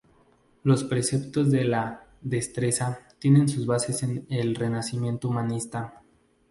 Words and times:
Los 0.63 0.83
preceptos 0.83 1.51
de 1.51 1.63
la 1.63 2.07
"Destreza" 2.21 3.07
tienen 3.19 3.47
sus 3.47 3.67
bases 3.67 4.01
en 4.01 4.25
el 4.31 4.55
renacimiento 4.55 5.29
humanista. 5.29 6.01